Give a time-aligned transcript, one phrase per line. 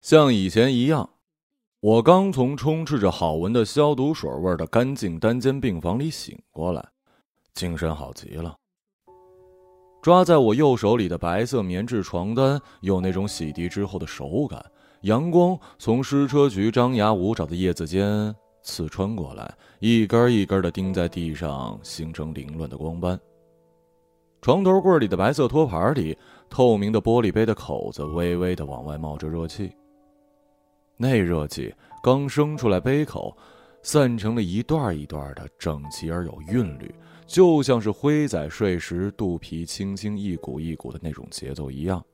[0.00, 1.10] 像以前一样，
[1.80, 6.82] 我刚从充斥着好闻的消毒水味的干净单间病房里醒过来，
[7.52, 8.56] 精神好极了。
[10.00, 14.64] 抓在我右手里的白色棉质床单有那种洗涤之后的手感，
[15.02, 23.20] 阳光从矢车菊张牙舞爪的叶子间刺穿过来，一根一根的钉在地上，形成凌乱的光斑。
[24.40, 26.16] 床头柜里的白色托盘里，
[26.48, 29.70] 透明的玻璃杯的口子微微的往外冒着热气。
[31.02, 33.34] 那热气刚升出来，杯口
[33.82, 36.94] 散成了一段一段的，整齐而有韵律，
[37.26, 42.04] 就像是灰仔睡时肚皮轻轻一鼓一鼓的那种节奏一样。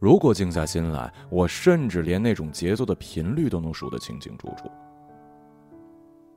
[0.00, 4.68] 如果静下心来，我甚至连那种节奏的频率都能数得清清楚楚。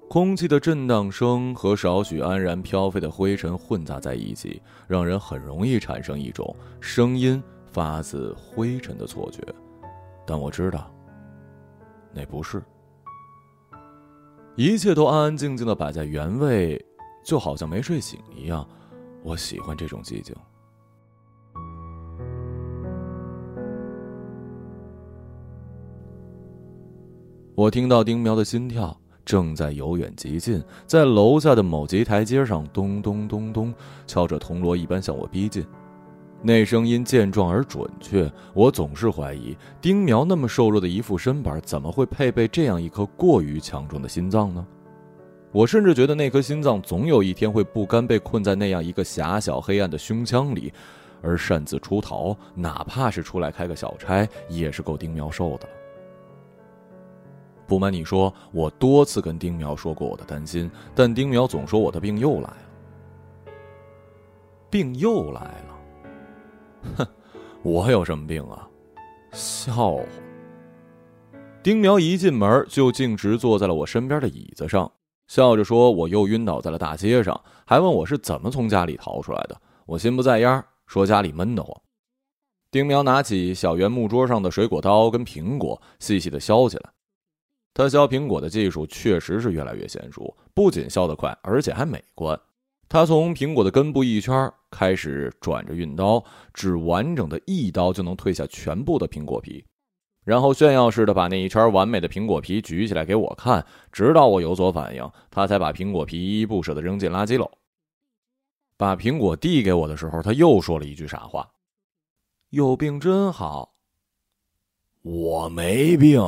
[0.07, 7.41] 空气的震荡声和少许安然飘飞的灰尘混杂在一起，让人很容易产生一种声音
[7.71, 9.41] 发自灰尘的错觉。
[10.25, 10.91] 但我知道，
[12.13, 12.61] 那不是。
[14.55, 16.83] 一切都安安静静的摆在原位，
[17.23, 18.67] 就好像没睡醒一样。
[19.21, 20.35] 我喜欢这种寂静。
[27.53, 33.73] 我听到丁苗的心跳正在由远及近，在楼下的某级台阶上咚咚咚咚
[34.05, 35.65] 敲着铜锣一般向我逼近。
[36.41, 44.65] 那声音健壮而准确，我总是怀疑丁苗那么瘦弱的一副身板，怎么会配备这样一颗过于强壮的心脏呢？
[45.51, 50.71] 我甚至觉得那颗心脏总有一天会不甘被困在那样一个狭小黑暗的胸腔里，
[51.21, 55.73] 而擅自出逃，哪怕是出来开个小差，也是够丁苗受的了。
[57.65, 62.57] 不瞒你说，我多次跟丁苗说过我的担心，但丁苗总说我的病又来了，
[64.69, 65.74] 病又来了。
[66.97, 67.07] 哼，
[67.63, 68.67] 我有什么病啊？
[69.31, 70.03] 笑话！
[71.63, 74.91] 丁苗一进门就径直坐在了我身边的椅子上，
[75.27, 79.59] 笑着说：“我又晕倒在了大街上。”还问我是怎么从家里逃出来的。
[79.87, 81.75] 我心不在焉，说家里闷得慌。
[82.69, 86.89] 丁苗拿起小圆木桌上的水果刀跟苹果，细细的削起来。
[87.73, 92.39] 他削苹果的技术确实是越来越娴熟，不仅削得快，而且还美观。
[92.87, 96.23] 他从苹果的根部一圈开始转着运刀，
[96.53, 99.65] 只完整的一刀就能退下全部的苹果皮，
[100.23, 107.49] 然后炫耀似的把那一圈完美的苹果皮举起来给我看，直到我有所反应，他才把苹果皮依依不舍的扔进垃圾篓。
[108.77, 111.49] 把苹果递给我的时候，他又说了一句傻话
[112.51, 113.73] ：“有病真好。”
[115.01, 116.21] 我没病。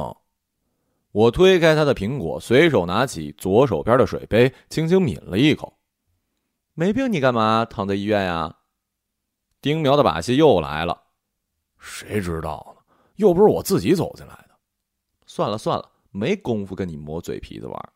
[1.12, 5.77] 我推开他的苹果，随手拿起左手边的水杯，轻轻抿了一口。
[6.80, 8.58] 没病，你干嘛躺在医院呀？
[9.62, 11.06] 丁苗的把戏又来了，
[11.80, 12.84] 谁知道呢？
[13.16, 14.52] 又不是我自己走进来的。
[15.26, 17.90] 算了算了，没工夫跟你磨嘴皮子玩。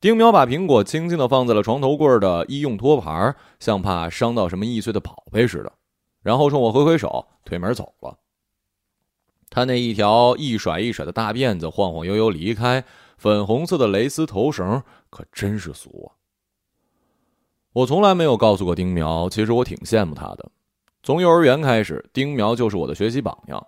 [0.00, 5.72] 丁苗把苹果轻轻的放在了床头柜的医用托盘，像怕伤到什么易碎的宝贝似的，
[6.22, 8.18] 然后冲我挥挥手，推门走了。
[9.48, 12.84] 他那一条一甩一甩的大辫子晃晃悠悠离开，
[13.16, 16.18] 粉红色的蕾丝头绳可真是俗啊。
[17.72, 20.50] 我从来没有告诉过丁苗，其实我挺羡慕他的。
[21.04, 23.64] 从幼儿园开始，丁苗就是我的学习榜样。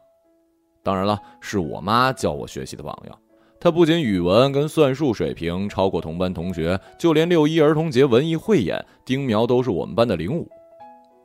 [0.82, 3.16] 当然了，是我妈教我学习的榜样。
[3.60, 10.50] 他不仅语文跟算术水平超过同班同学，就连六一儿童节文艺汇演，丁苗都是我们班的领舞。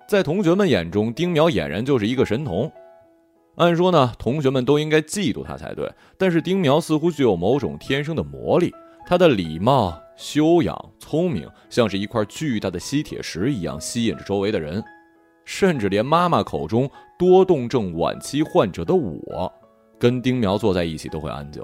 [0.07, 2.71] 在同学们眼中，丁苗俨然就是一个神童。
[3.55, 8.71] 按说呢，同学们都应该嫉妒他才对，但是丁苗似乎具有某种天生的魔力。
[9.07, 14.83] 他的礼貌、修养、聪明，像是一块巨大的吸铁石一样，吸引着周围的人，
[15.45, 19.53] 甚至连妈妈口中多动症晚期患者的我，
[19.99, 21.63] 跟丁苗坐在一起都会安静。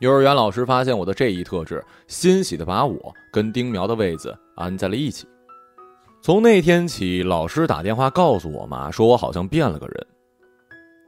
[0.00, 5.28] 幼儿园老师发现我的这一特质，欣喜的把我跟丁苗的位子安在了一起。
[6.20, 10.06] 从那天起，老师打电话告诉我妈，说我好像变了个人。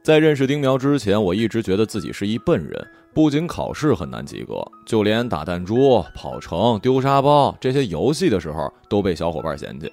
[0.01, 9.89] 在认识丁苗之前，我一直觉得自己是一笨人，不仅考试很难及格，就连打弹珠、跑城、丢沙包这些游戏的时候都被小伙伴嫌弃。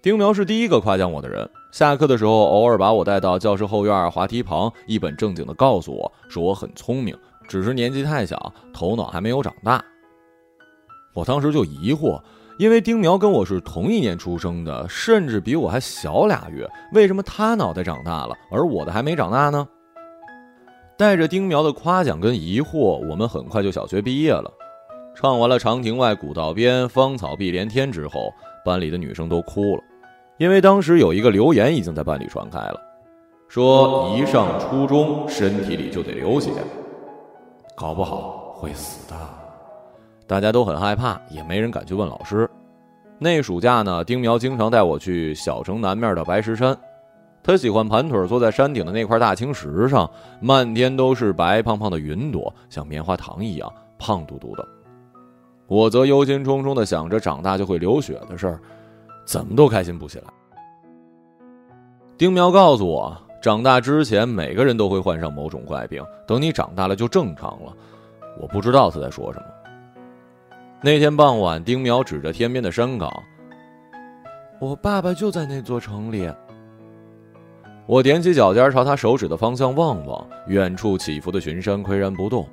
[0.00, 7.14] 丁苗是第一个夸奖我的人，下课的时候偶尔把我带到教室后院滑梯旁，一本正经地告诉我说我很聪明，
[7.46, 9.84] 只是年纪太小，头脑还没有长大。
[11.12, 12.18] 我当时就疑惑。
[12.56, 19.68] 因为丁苗跟我是同一年出生的，甚至比我还小俩月，为什么他脑袋长大了，而我的还没长大呢？
[20.96, 24.50] 带着丁苗的夸奖跟疑惑，我们很快就小学毕业了。
[25.14, 28.32] 唱完了“长亭外，古道边，芳草碧连天”之后，
[28.64, 29.82] 班里的女生都哭了，
[30.38, 32.80] 因为当时有一个留言已经在班里传开了，
[33.48, 36.50] 说一上初中身体里就得流血，
[37.76, 39.16] 搞不好会死的。
[40.26, 42.48] 大家都很害怕，也没人敢去问老师。
[43.18, 46.76] 那暑假呢，丁苗经常带我去小城南面的白石山，
[47.44, 50.10] 他喜欢盘腿坐在山顶的那块大青石上，
[50.40, 54.66] 漫天都是白胖胖的云朵，像棉花糖一样胖嘟嘟的。
[55.66, 58.60] 我则忧心忡忡的想着长大就会流血的事儿，
[59.26, 60.24] 怎么都开心不起来。
[62.16, 63.16] 丁苗告诉我。
[63.42, 66.02] 长大之前，每个人都会患上某种怪病。
[66.26, 67.70] 等你长大了，就正常了。
[68.40, 69.44] 我不知道他在说什么。
[70.80, 73.12] 那天傍晚，丁苗指着天边的山岗
[74.58, 76.26] ：“我爸爸就在那座城里。”
[77.86, 82.48] 我踮起脚尖朝他手指的方向望望，远处起伏的群山岿然不动，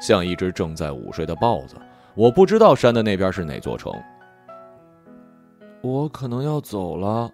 [0.00, 1.76] 像一只正在午睡的豹子。
[2.14, 3.92] 我不知道山的那边是哪座城。
[5.82, 7.30] 我可能要走了。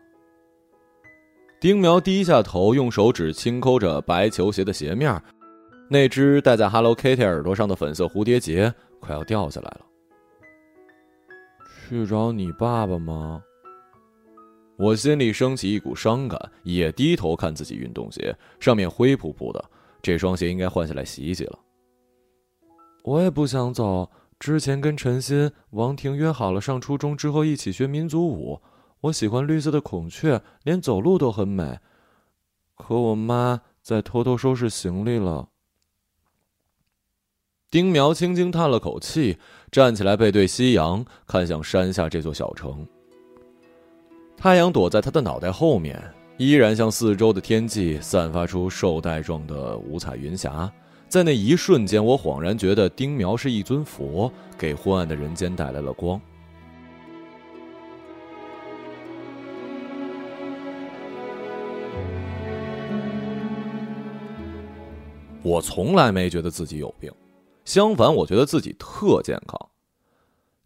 [1.58, 5.20] 丁苗低下头，用手指轻抠着白球鞋的鞋面，
[5.88, 9.80] 那只戴在 Hello Kitty 耳朵上的粉色蝴蝶结快要掉下来了。
[11.88, 13.42] 去找你爸爸吗？
[14.78, 19.64] 我心里升起一股伤感，也低头看自己运动鞋，上面灰扑扑的，
[20.00, 21.58] 这双鞋应该换下来洗洗了。
[23.02, 24.08] 我也不想走，
[24.38, 28.62] 之前跟陈鑫、王婷约好了，上初中之后一起学民族舞。
[29.00, 31.81] 我喜欢绿色的孔雀，连走路都很美。
[32.76, 35.48] 可我妈在偷偷收拾行李了。
[37.69, 39.38] 丁苗轻轻叹了口气，
[39.72, 42.86] 站起来背对夕阳，看向山下这座小城。
[44.40, 46.00] 太阳躲在他的脑袋后面，
[46.37, 50.73] 依然向四周的天际散发出绶带状的五彩云霞。
[51.08, 56.20] 在那一瞬间，我恍然觉得丁苗是一尊佛，给昏暗的人间带来了光。
[65.43, 67.12] 我从来没觉得自己有病，
[67.64, 69.58] 相反，我觉得自己特健康。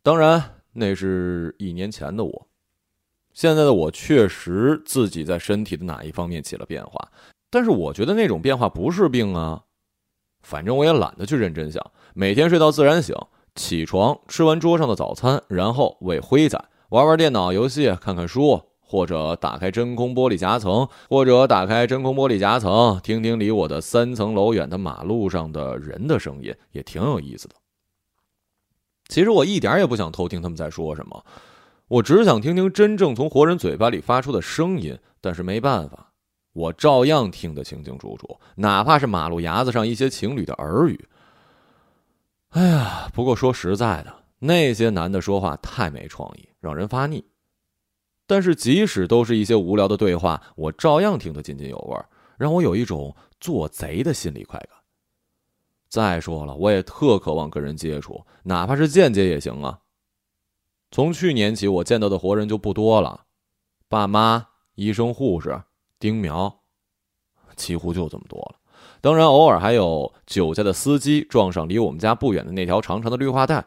[0.03, 0.45] 当然，
[0.75, 2.47] 那是一年前的我。
[3.33, 7.11] 现在的我确实自己在身体的哪一方面起了变化，
[7.51, 9.63] 但是我觉得那种变化不是病啊。
[10.43, 11.85] 反正我也懒得去认真想，
[12.15, 13.17] 每天睡到自然醒，
[13.55, 18.63] 起床吃完桌上的早餐，然后喂灰仔，玩玩电脑游戏，看看书。
[18.85, 27.55] 或者打开真空玻璃夹层，或者打开真空玻璃夹层，听听离我的三层楼远的马路上的人的声音，也挺有意思的。
[29.09, 31.25] 其实我一点也不想偷听他们在说什么，
[31.93, 34.99] 我只想听听真正从活人嘴巴里发出的声音。
[35.21, 36.11] 但是没办法，
[36.53, 41.07] 我照样听得清清楚楚，哪怕是马路牙子上一些情侣的耳语。
[42.49, 47.23] 哎呀，不过说实在的，那些男的说话太没创意，让人发腻。
[48.27, 51.97] 但是，即使都是一些无聊的对话，我照样听得津津有味，
[52.39, 54.71] 让我有一种做贼的心理快感。
[55.91, 59.79] 再说了，我也特渴望跟人接触，哪怕是间接也行啊。
[60.93, 63.23] 从去年起，我见到的活人就不多了，
[63.89, 65.63] 爸妈、医生、护士、
[65.99, 66.61] 丁苗，
[67.57, 68.57] 几乎就这么多了。
[69.01, 73.65] 当然，偶尔还有酒驾的司机撞上离我们家不远的那条长长的绿化带。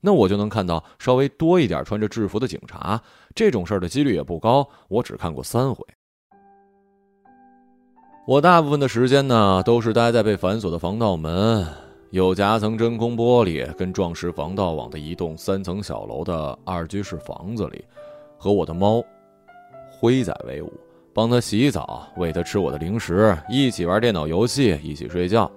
[0.00, 3.02] 那我就能看到稍微多一点穿着制服的警察，
[3.34, 4.68] 这种事儿的几率也不高。
[4.86, 5.84] 我只看过三回。
[8.28, 11.66] 我大部分的时间呢，都是待在被反锁的防盗门、
[12.10, 17.84] 有夹层真空玻璃跟撞实防盗网的一栋三层小楼的二居室房子里，
[18.38, 19.04] 和我的猫
[19.90, 20.72] 灰仔为伍，
[21.12, 25.50] 帮他洗澡，喂他吃我的零食，一起玩电脑游戏，一起睡觉。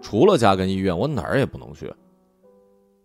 [0.00, 1.92] 除了家跟医院，我哪儿也不能去。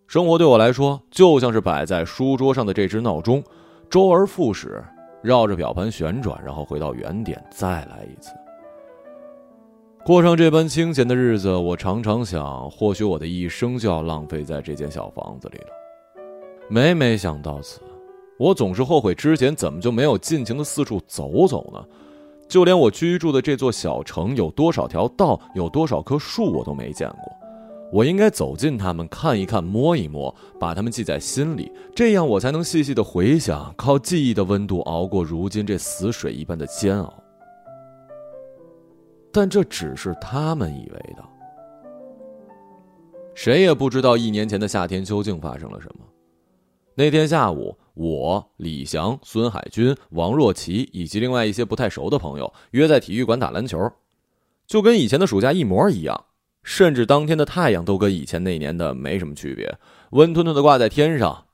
[0.05, 3.43] 生活对我来说，就像是摆在书桌上的这只闹钟，
[3.89, 4.83] 周而复始，
[5.23, 8.31] 绕着表盘旋转，然后回到原点，再来一次。
[10.05, 15.67] 过上这般清闲的日子，我常常想，或许我的一生就要浪费在这间小房子里了。
[16.67, 17.79] 每每想到此，
[18.37, 21.81] 我总是后悔之前怎么就没有尽情的四处走走呢？
[22.49, 27.31] 就连我居住的这座小城有多少条道，有多少棵树，我都没见过。
[27.89, 37.22] 我应该走近他们，看一看，摸一摸，把他们记在心里，这样我才能细细的回想，靠记忆的温度熬过如今这死水一般的煎熬。
[39.33, 41.23] 但这只是他们以为的，
[43.33, 46.05] 谁也不知道一年前的夏天究竟发生了什么。
[46.93, 53.91] 那天下午，我、李翔、孙海军、王若琪以及另外一些不太熟的朋友约在体育馆打篮球，
[54.67, 56.25] 就跟以前的暑假一模一样。
[56.61, 59.77] 甚至当天的太阳都跟以前那年的没什么区别，
[60.11, 61.45] 温吞吞的挂在天上。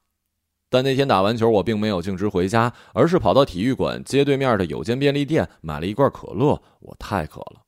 [0.70, 6.62] 但那天打完球，我并没有径直回家，而是跑到体育馆街对面的有间便利店买了一罐可乐。
[6.82, 7.62] 我太渴了。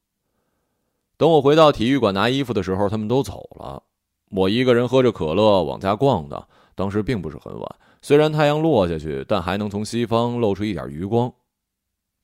[1.21, 3.83] 等我回到体育馆拿衣服的时候，他们都走了。
[4.31, 6.47] 我一个人喝着可乐往家逛的。
[6.73, 11.31] 当时并不是很晚，虽然太阳落下去，但还能从西方露出一点余光。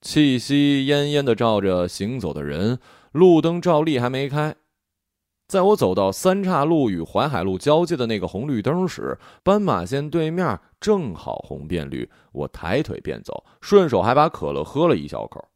[0.01, 2.80] 气息奄奄的照着行走的人，
[3.12, 4.56] 路灯照例还没开。
[5.48, 12.10] 在我走到三岔路与淮海路交界的那个红绿灯时，斑马线对面正好红变绿。
[12.32, 15.48] 我抬腿便走，顺手还把可乐喝了一小口。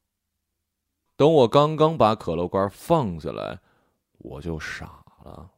[1.22, 3.60] 等我刚刚把可乐罐放下来，
[4.18, 4.86] 我就傻
[5.24, 5.52] 了。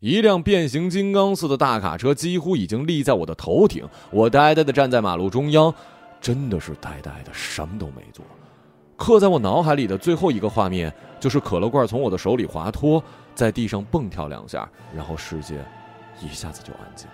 [0.00, 5.72] 一辆变形金刚似的大卡车几乎已经立在我的头顶，我呆呆的站在马路中央，
[6.20, 8.24] 真的是呆呆的，什么都没做。
[8.96, 13.00] 刻在我脑海里的最后一个画面，就是可乐罐从我的手里滑脱。
[13.36, 15.64] 在地上蹦跳两下，然后世界
[16.20, 17.06] 一下子就安静。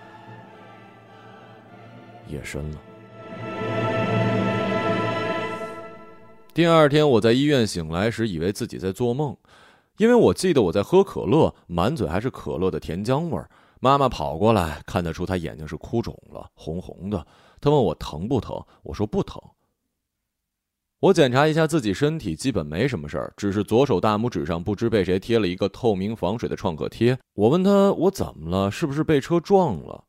[2.27, 2.77] 夜深了。
[6.53, 9.35] 第二天，我在医院醒来时，以为自己在做梦，
[9.97, 13.49] 因为我记得我在喝可乐，满嘴还是可乐的甜浆味儿。
[13.79, 17.25] 妈妈跑过来，看得出她眼睛是哭肿了，红红的。
[17.59, 19.41] 她问我疼不疼，我说不疼。
[20.99, 27.17] 我检查一下自己身体，基本没什么事儿，只是左手大拇指上不知被谁贴了一个透明防水的创可贴。
[27.33, 30.03] 我问他我怎么了，是不是被车撞了？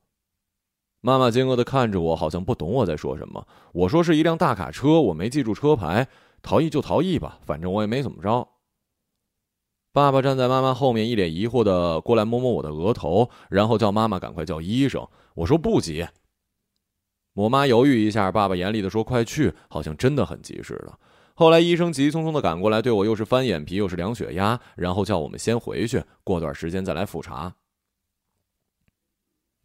[1.01, 3.47] 妈妈惊愕的看着我，好像不懂我在说什么。
[3.73, 6.07] 我说是一辆大卡车，我没记住车牌，
[6.45, 8.47] 逃逸就逃逸吧，反正我也没怎么着。
[9.93, 15.09] 爸爸站在妈妈后面，一脸疑惑的过来摸摸我的额头，然后叫妈妈赶快叫医生。
[15.35, 16.07] 我说不急。
[17.33, 20.99] 我妈犹豫一下，爸爸严厉的说：“快去！”好像真的很急似的。
[21.35, 27.55] 后来医生急匆匆的赶过来，对我又是翻眼皮又是量血压，然后叫我们先回去，过段时间再来复查。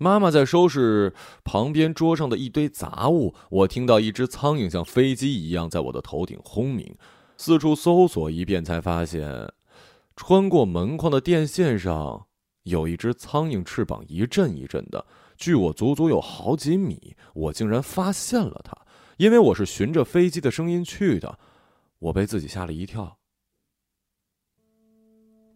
[0.02, 1.14] 妈妈在收拾
[1.44, 6.96] 旁边桌上的一堆杂物，我听到一只苍蝇像飞机一样在我的头顶轰鸣，
[7.36, 9.52] 四处搜索一遍，才发现
[10.16, 12.28] 穿过门框的电线上
[12.64, 15.06] 有一只苍蝇，翅膀一阵一阵的。
[15.36, 18.74] 距我足足有好几米，我竟然发现了它，
[19.18, 21.38] 因为我是循着飞机的声音去的，
[22.00, 23.19] 我被自己吓了一跳。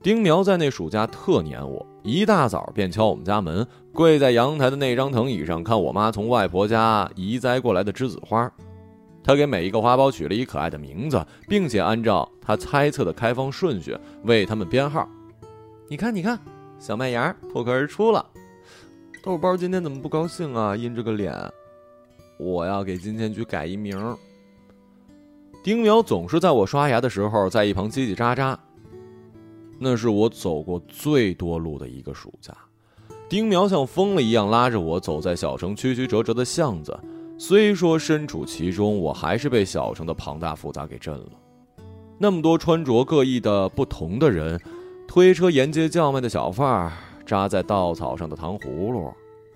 [0.03, 8.51] 丁苗在那暑假特黏我，一大早便敲我们家门，跪在阳台的那张藤椅上看我妈从外婆家移栽过来的栀子花。
[9.23, 15.07] 他给每一个花苞取了一可爱的名字，并且按照他猜测的开放顺序为他们编号。
[15.87, 16.37] 你看，你看，
[16.79, 18.25] 小麦芽破壳而出了。
[19.23, 20.75] 豆包今天怎么不高兴啊？
[20.75, 21.33] 阴着个脸。
[22.37, 24.17] 我要给金钱菊改一名。
[25.63, 28.57] 丁苗总是在我刷牙的时候在一旁叽叽喳喳。
[29.83, 32.55] 那是我走过最多路的一个暑假。
[33.27, 36.97] 丁苗像疯了一样拉着我走在小城曲曲折折的巷子。
[37.37, 41.31] 虽说身处其中，我还是被小城的庞大复杂给震了。
[42.17, 44.57] 那么多穿着各异的不同的人，
[45.05, 46.93] 推车沿街叫卖的小贩儿。
[47.25, 49.11] 扎在稻草上的糖葫芦，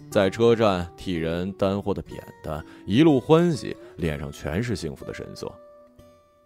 [0.09, 5.51] 在车站替人担货的扁担，一路欢喜，脸上全是幸福的神色。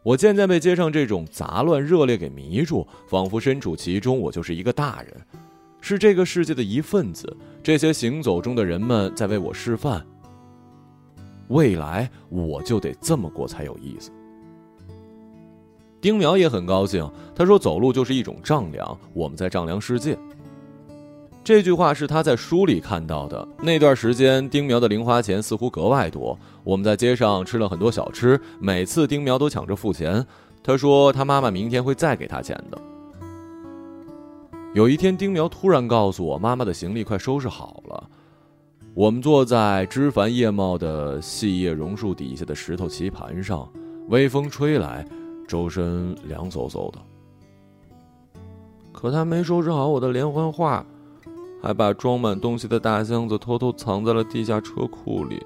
[0.03, 5.15] 我渐渐被街上这种杂乱热烈给迷住，仿佛身处其中，我就是一个大人，
[5.79, 7.37] 是这个世界的一份子。
[7.61, 10.03] 这些行走中的人们在为我示范，
[11.49, 14.11] 未来我就得这么过才有意思。
[16.01, 20.17] 丁苗也很高兴，他说：“走路就是一种丈量，我们在丈量世界。”
[21.43, 23.47] 这句话是他在书里看到的。
[23.61, 26.37] 那段时间，丁苗的零花钱似乎格外多。
[26.63, 30.23] 我们在街上吃了很多小吃，每次丁苗都抢着付钱。
[30.61, 32.79] 他说他妈妈明天会再给他钱的。
[34.75, 38.07] 有一天，丁苗突然告诉我，妈妈的行李快收拾好了。
[38.93, 43.67] 我们坐在枝繁叶茂的细叶榕树底下的石头棋盘上，
[44.09, 45.03] 微风吹来，
[45.47, 46.99] 周身凉飕飕的。
[48.91, 50.85] 可他没收拾好我的连环画。
[51.61, 55.45] 还把装满东西的大箱子偷偷藏在了地下车库里。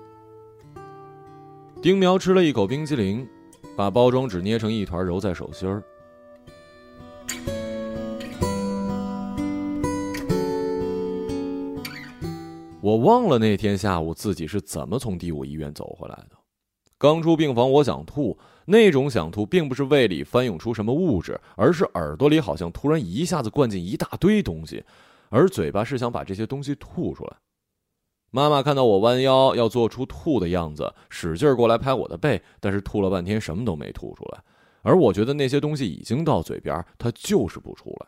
[1.82, 3.28] 丁苗吃了一口冰激凌，
[3.76, 5.84] 把包装纸捏成一团揉在手心儿。
[12.82, 16.38] 我忘了那天下午自己是怎么从第五医院走回来的。
[16.98, 24.84] 刚出病房，我想吐，那种想吐并不是胃里翻涌出什么物质，而是耳朵里好像突然一下子灌进一大堆东西。
[25.30, 27.38] 而嘴巴是想把这些东西吐出来。
[28.32, 34.44] 妈妈看到我弯腰要做出吐的样子，使劲过来拍我的背，但是吐了半天什么都没吐出来。
[34.82, 38.08] 而我觉得那些东西已经到嘴边，它就是不出来。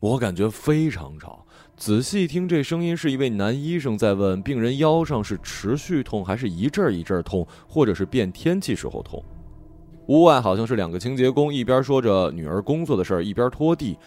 [0.00, 1.46] 我感觉非常吵。
[1.76, 9.22] 仔细听，这声音是一位男医生在问病人腰上是持续痛，还是一阵一阵痛，或者是变天气时候痛。
[10.08, 13.98] 屋外好像是两个清洁工，一边说着女儿工作的事儿，一边拖地。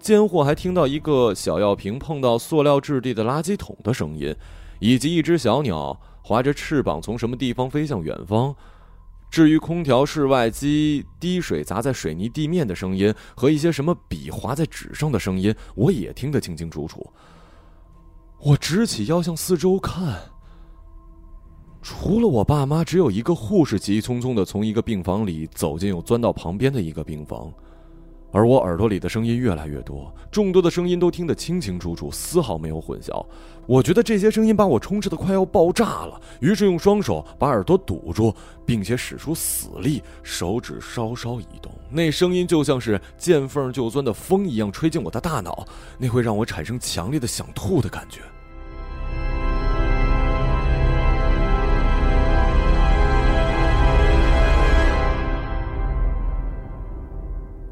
[0.00, 4.34] 间或还听到一个小药瓶碰到塑料质地的垃圾桶的声音，
[4.78, 8.54] 以及一只小鸟划着翅膀从什么地方飞向远方。
[9.30, 17.12] 至于空调室外机滴水砸在水泥地面的声音和一些什么笔划在纸上的声音，我也听得清清楚楚。
[18.40, 20.16] 我直起腰向四周看，
[21.82, 27.52] 除了我爸妈，只有一个护士急匆匆的从一个病房里走进，又钻到旁边的一个病房。
[28.30, 33.24] 而我耳朵里的声音越来越多，众多的声音都听得清清楚楚，丝毫没有混淆。
[33.66, 45.66] 我觉得这些声音把我充斥的快要爆炸了，于是用双手把耳朵堵住，并且使出死力，手指稍稍移动，那声音就像是见缝就钻的风一样吹进我的大脑，
[45.98, 48.20] 那会让我产生强烈的想吐的感觉。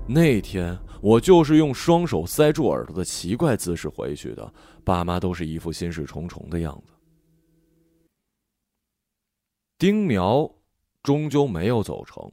[0.08, 4.52] 那天我就是用双手塞住耳朵的奇怪姿势回去的，
[4.84, 6.92] 爸妈都是一副心事重重的样子。
[9.76, 10.48] 丁苗
[11.02, 12.30] 终究没有走成，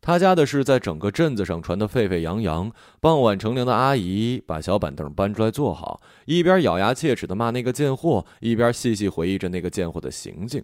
[0.00, 2.70] 他家的事在整个镇子上传得沸沸扬扬。
[3.00, 10.62] 傍晚乘凉的阿姨把小板凳搬出来坐好，一边咬牙切齿的骂那个贱货，一边细细回忆着那个贱货的行径。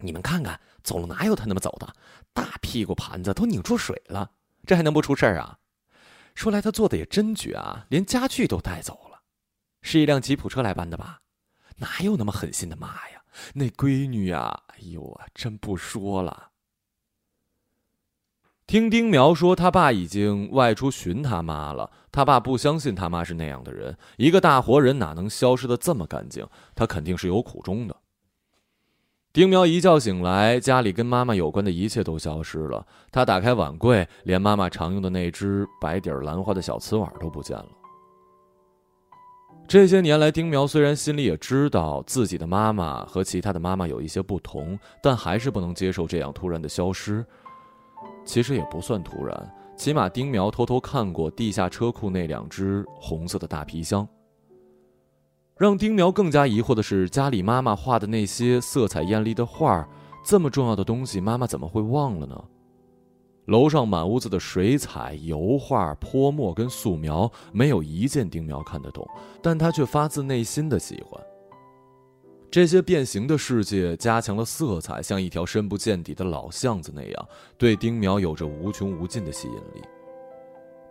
[0.00, 1.94] 你们看看，走路哪有他那么走的？
[2.32, 4.32] 大屁股盘子都拧出水了。
[4.66, 5.58] 这还能不出事儿啊？
[6.34, 9.22] 说来他做的也真绝啊，连家具都带走了，
[9.82, 11.20] 是一辆吉普车来搬的吧？
[11.76, 13.22] 哪有那么狠心的妈呀？
[13.54, 16.50] 那闺女呀，哎呦啊，真不说了。
[18.66, 21.92] 听丁苗说，他爸已经外出寻他妈了。
[22.10, 26.48] 他爸不相信他妈是那样的人，一个大活人哪能消失的这么干净？
[26.74, 27.96] 他肯定是有苦衷的。
[29.34, 32.86] 丁苗一觉醒来，家里跟妈妈有关的一切都消失了。
[33.10, 37.66] 他打开碗柜，连妈妈常用的那只白底兰花的小瓷碗都不见了。
[39.66, 47.26] 这些年来，丁苗虽然心里也知道自己的妈妈和其他的妈妈有一些不同，但还是不能接受这样突然的消失。
[48.24, 54.06] 其实也不算突然，起码丁苗偷偷看过地下车库那两只红色的大皮箱。
[55.56, 59.88] 让丁苗更加疑惑的是，家里妈妈画的那些色彩艳丽的画，
[60.24, 62.44] 这么重要的东西，妈妈怎么会忘了呢？
[63.44, 69.08] 楼上满屋子的水彩、油画、泼墨跟素描，没有一件丁苗看得懂，
[69.40, 71.22] 但他却发自内心的喜欢。
[72.50, 79.82] 这些变形的世界加强了色彩，像一条深不见底的老巷子那样，对丁苗有着无穷无尽的吸引力。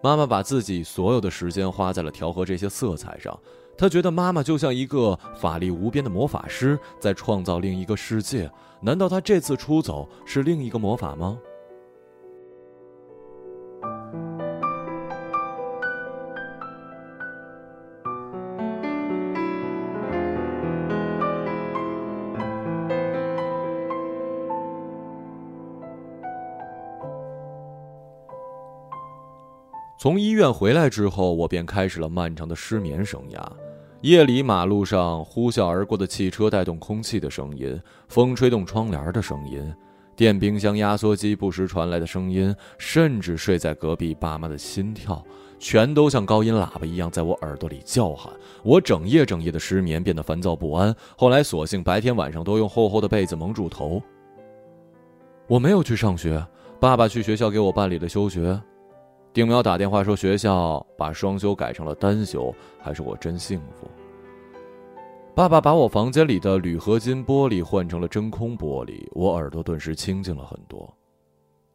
[0.01, 3.37] 妈妈把自己所有的时间花在了调和这些色彩上。
[3.75, 8.49] 他觉得妈妈就像一个法力无边的魔法师，在创造另一个世界。
[8.81, 11.37] 难道他这次出走是另一个魔法吗？
[29.97, 33.41] 从医院回来之后，我便开始了漫长的失眠生涯。
[34.03, 39.73] 夜里，马路上呼啸而过的汽车带动空气的声音，风吹动窗帘的声音，
[40.13, 45.23] 电冰箱、压缩机不时传来的声音，甚至睡在隔壁爸妈的心跳，
[45.57, 48.33] 全都像高音喇叭一样在我耳朵里叫喊。
[48.61, 50.93] 我整夜整夜的失眠，变得烦躁不安。
[51.17, 54.01] 后来，索性白天晚上都用厚厚的被子蒙住头。
[55.47, 56.45] 我没有去上学，
[56.77, 58.61] 爸爸去学校给我办理了休学。
[59.33, 63.89] 丁苗打电话说学校把双休改成了单休，还是我真幸福。
[65.33, 70.87] 爸爸把我房间里的铝合金玻璃换成了真空玻璃，我耳朵顿时清静了很多。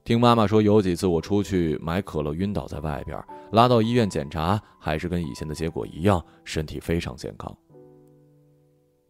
[0.05, 7.53] 听妈妈说，有几次我出去买可乐晕倒在外边，拉到医院检查，还是跟以前的结果一样，身体非常健康。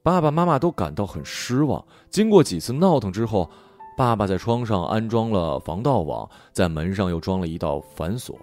[0.02, 1.84] 爸爸妈妈都感到很失望。
[2.08, 3.50] 经过几次闹腾之后。
[3.98, 8.38] 爸爸在窗上安装了防盗网，在门上又装了一道反锁。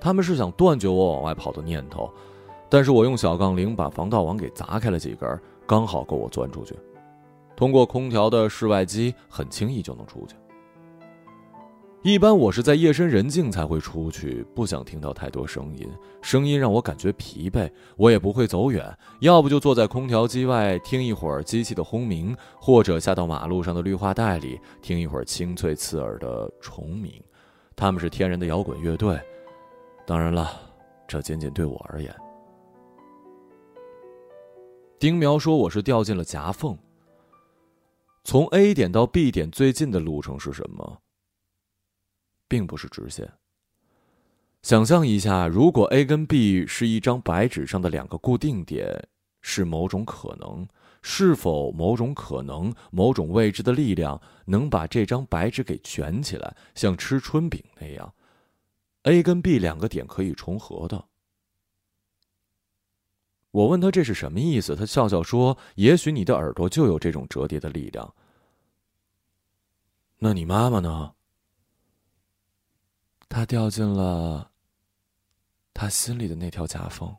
[0.00, 2.08] 他们是想断绝我往外跑的念头，
[2.68, 5.28] 但是我用小杠铃把防盗网给砸开了几根，
[5.66, 6.78] 刚好够我钻出去。
[7.56, 10.36] 通过空调的室外机，很轻易就能出去。
[12.02, 15.88] 一般我是在夜深人静才会出去，不想听到太多声音，
[16.22, 17.68] 声音让我感觉疲惫。
[17.96, 27.12] 我也不会走远，要不就坐在空调机外听一会儿机器的轰鸣，或者下到马路上的绿化带里听一会儿清脆刺耳的虫鸣。
[27.74, 29.20] 他们是天然的摇滚乐队，
[30.06, 30.48] 当然了，
[31.08, 32.14] 这仅仅对我而言。
[34.98, 36.78] 丁苗说：“我是掉进了夹缝。
[38.22, 40.98] 从 A 点到 B 点最近的路程是什么？
[42.48, 43.30] 并不是直线。
[44.62, 49.08] 想象一下，如果 A 跟 B 是一张白纸上的两个固定点，
[49.40, 50.66] 是某种可能，
[51.02, 58.12] 是否某种可能、某种未知的力量能把这张白纸给卷起来，像吃春饼那样
[59.02, 61.04] ，A 跟 B 两个点可以重合的？”
[63.52, 68.14] 我问他这是什么意思，他笑笑说：“也许你的耳朵就有这种折叠的力量。”
[70.18, 71.12] 那你妈妈呢？
[73.28, 74.50] 他掉进了
[75.74, 77.14] 他心里的那条夹缝。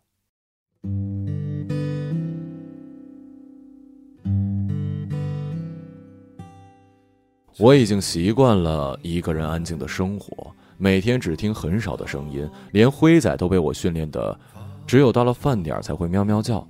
[7.59, 14.39] 我已经习惯了一个人安静的生活，每天只听很少的声音，连灰仔都被我训练的。
[14.85, 16.65] 只有到了饭点才会喵喵叫。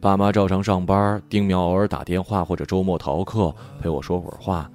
[0.00, 4.70] 爸妈照常上班，丁苗偶尔打电话或者周末逃课陪我说会儿话，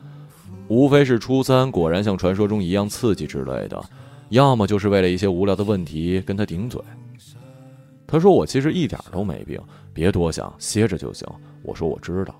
[0.69, 3.83] 无非是初三果然像传说中一样刺激之类的，
[4.29, 6.79] 要么就是为了一些无聊的问题跟他顶嘴。
[8.07, 9.59] 他说我其实一点都没病，
[9.93, 11.27] 别多想，歇着就行。
[11.63, 12.33] 我说我知道。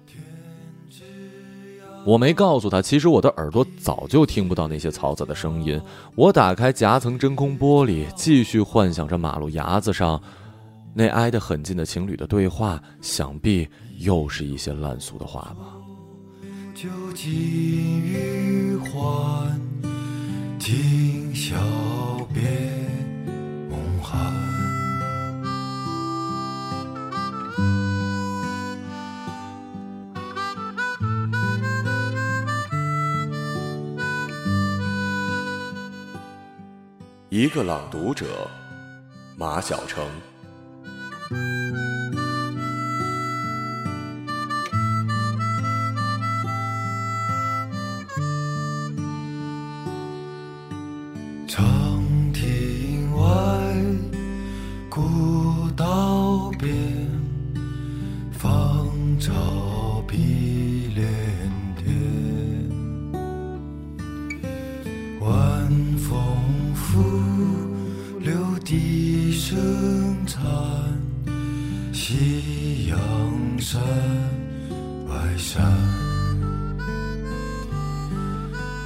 [2.05, 5.79] 我没告诉他，其实我的耳朵早就听不到那些嘈杂的声音。
[6.15, 10.19] 我打开夹层真空玻璃，继续幻想着马路牙子上
[10.93, 15.78] 那挨得很近的情侣的对话，想必又是一些烂俗的话吧。
[16.81, 17.27] 酒尽
[18.05, 19.59] 余欢，
[20.57, 21.57] 今宵
[22.33, 22.41] 别
[23.69, 24.33] 梦寒。
[37.27, 38.49] 一个朗读者，
[39.35, 40.07] 马晓成。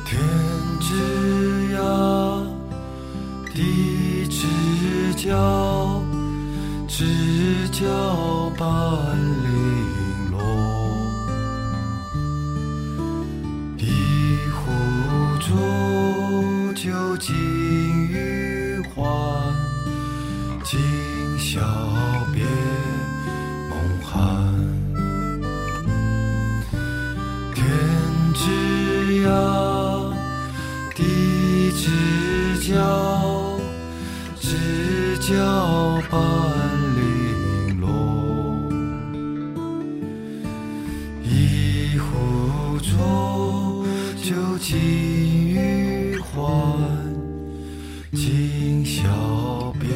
[0.06, 0.20] 天
[0.80, 2.46] 之涯，
[3.54, 6.02] 地之角，
[6.88, 9.43] 知交半。
[44.54, 44.78] 有琴
[45.50, 46.46] 与欢，
[48.12, 49.90] 今宵别。